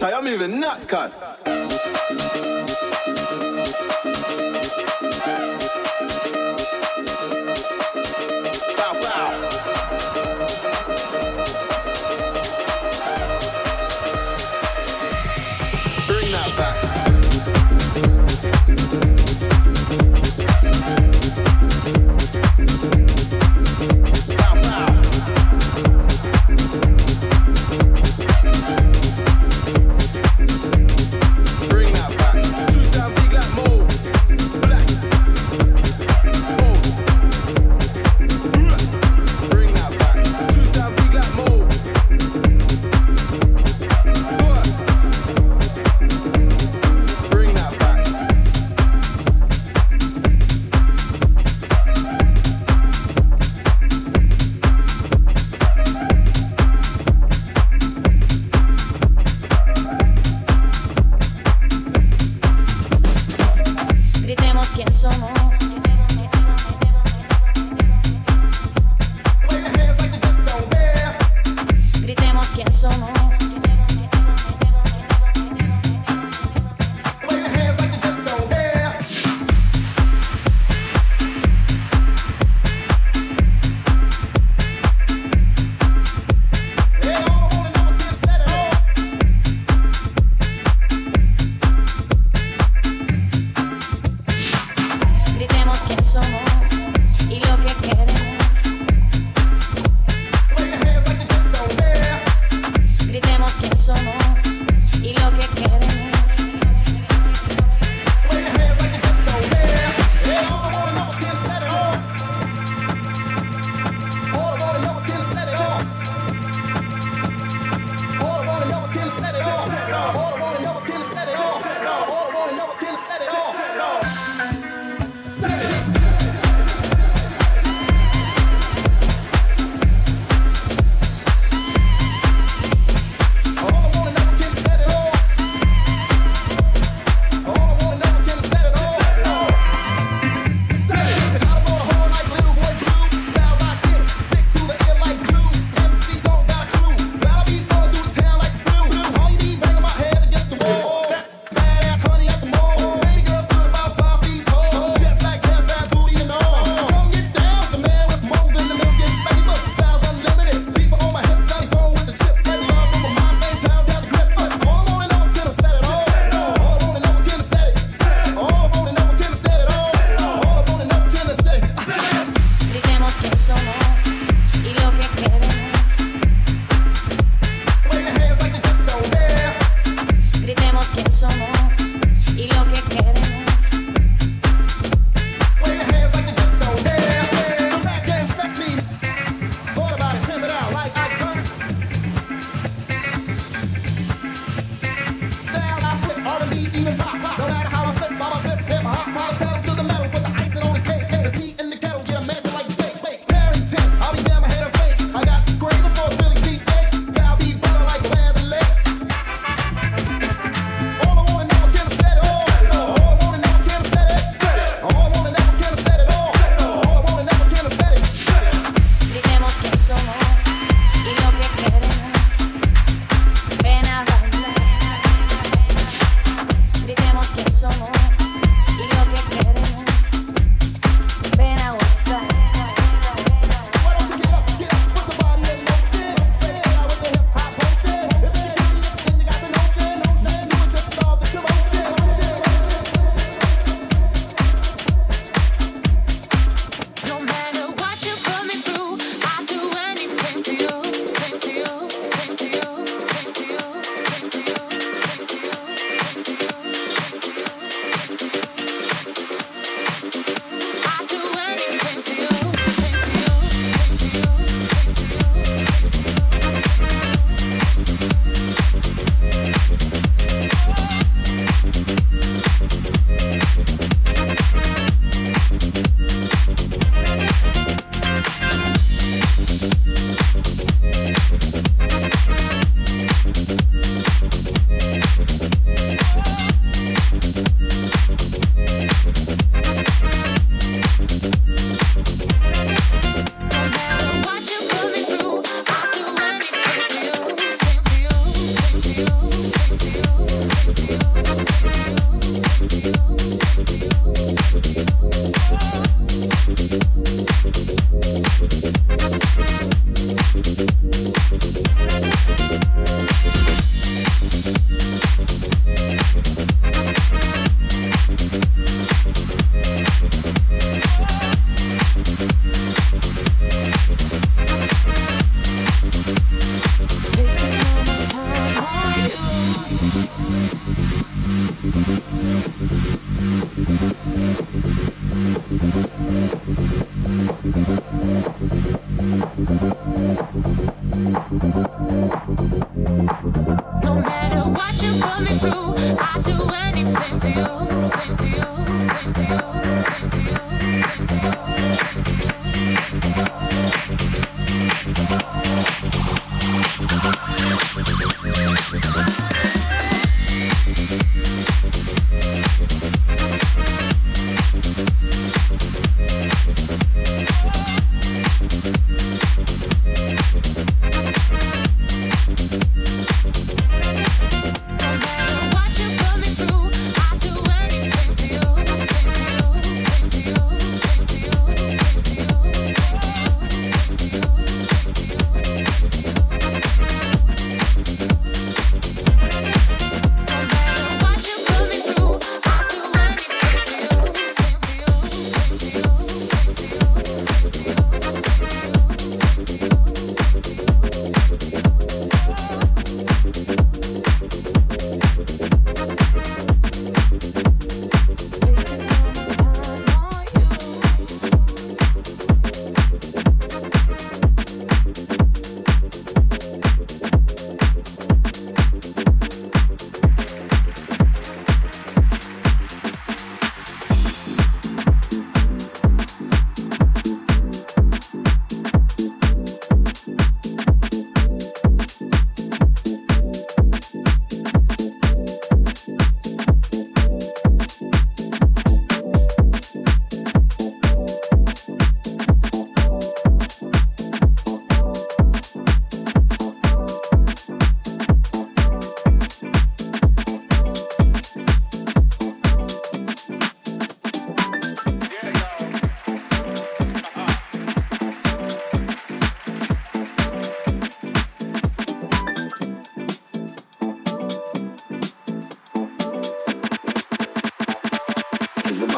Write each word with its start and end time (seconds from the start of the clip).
I'm 0.00 0.22
moving 0.22 0.60
nuts, 0.60 0.86
cuss. 0.86 2.27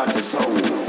touch 0.07 0.17
a 0.17 0.23
soul. 0.23 0.80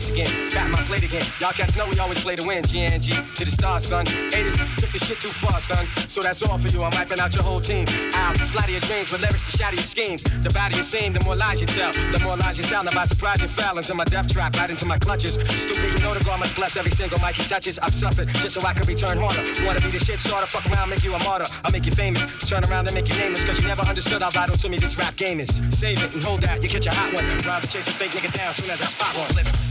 Stakes 0.00 0.10
again. 0.10 0.50
Fat 0.50 0.70
my 0.70 0.82
plate 0.82 1.04
again. 1.04 1.22
Y'all 1.40 1.52
cats 1.52 1.76
know 1.76 1.86
we 1.88 1.98
always 1.98 2.20
play 2.20 2.36
to 2.36 2.46
win. 2.46 2.62
GNG 2.62 3.14
to 3.36 3.44
the 3.44 3.50
stars, 3.50 3.86
son. 3.86 4.06
Haters 4.06 4.56
took 4.78 4.90
the 4.90 4.98
shit 4.98 5.20
too 5.20 5.28
far, 5.28 5.60
son. 5.60 5.86
So 6.08 6.20
that's 6.20 6.42
all 6.42 6.58
for 6.58 6.68
you. 6.68 6.82
I'm 6.82 6.90
wiping 6.92 7.20
out 7.20 7.34
your 7.34 7.44
whole 7.44 7.60
team. 7.60 7.86
I'll 8.14 8.34
splatter 8.46 8.72
your 8.72 8.80
dreams 8.80 9.12
with 9.12 9.20
lyrics 9.20 9.50
to 9.50 9.56
shatter 9.56 9.76
your 9.76 9.84
schemes. 9.84 10.22
The 10.22 10.50
badder 10.50 10.76
you 10.76 10.82
seem, 10.82 11.12
the 11.12 11.22
more 11.24 11.36
lies 11.36 11.60
you 11.60 11.66
tell. 11.66 11.92
The 11.92 12.20
more 12.24 12.36
lies 12.36 12.58
you 12.58 12.64
sound. 12.64 12.88
By 12.94 13.04
surprise 13.04 13.40
you 13.40 13.48
fell 13.48 13.78
into 13.78 13.94
my 13.94 14.04
death 14.04 14.32
trap, 14.32 14.56
right 14.56 14.70
into 14.70 14.86
my 14.86 14.98
clutches. 14.98 15.34
Stupid, 15.34 15.90
you 15.94 15.98
know 16.02 16.14
the 16.14 16.24
God 16.24 16.40
must 16.40 16.56
bless 16.56 16.76
every 16.76 16.90
single 16.90 17.18
mic 17.20 17.36
he 17.36 17.44
touches. 17.44 17.78
I've 17.78 17.94
suffered 17.94 18.28
just 18.42 18.60
so 18.60 18.66
I 18.66 18.72
can 18.72 18.86
return 18.86 19.18
harder. 19.18 19.42
Wanna 19.64 19.80
be 19.80 19.90
the 19.90 20.04
shit 20.04 20.20
starter? 20.20 20.46
Fuck 20.46 20.66
around, 20.72 20.90
make 20.90 21.04
you 21.04 21.14
a 21.14 21.22
martyr. 21.24 21.46
I'll 21.64 21.72
make 21.72 21.86
you 21.86 21.92
famous. 21.92 22.22
Turn 22.48 22.64
around 22.64 22.86
and 22.86 22.94
make 22.94 23.08
you 23.08 23.18
nameless. 23.18 23.44
Cause 23.44 23.60
you 23.60 23.68
never 23.68 23.82
understood 23.82 24.22
how 24.22 24.30
vital 24.30 24.56
to 24.56 24.68
me 24.68 24.76
this 24.76 24.98
rap 24.98 25.14
game 25.16 25.40
is. 25.40 25.50
Save 25.70 26.02
it 26.02 26.12
and 26.14 26.22
hold 26.22 26.40
that, 26.42 26.62
you 26.62 26.68
catch 26.68 26.86
a 26.86 26.94
hot 26.94 27.12
one. 27.14 27.24
Rather 27.46 27.66
chase 27.66 27.88
a 27.88 27.92
fake 27.92 28.12
nigga 28.12 28.32
down 28.32 28.54
soon 28.54 28.70
as 28.70 28.80
I 28.80 28.86
spot 28.86 29.14
one 29.16 29.63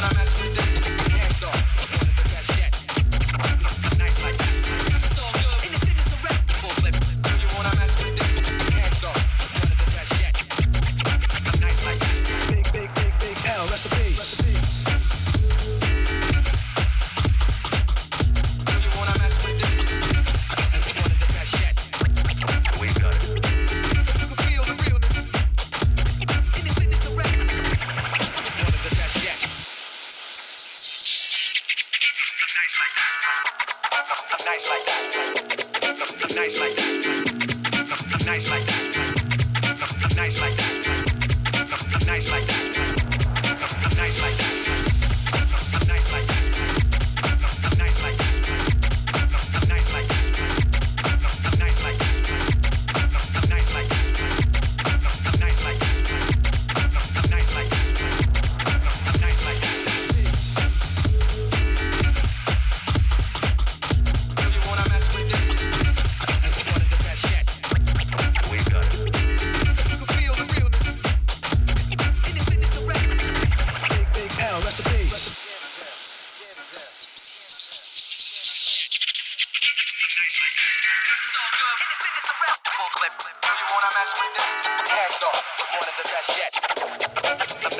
when 0.00 0.10
I 0.10 0.14
mess 0.14 0.42
with 0.42 0.74
you. 0.74 0.79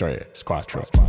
tres, 0.00 0.42
quattro. 0.42 0.99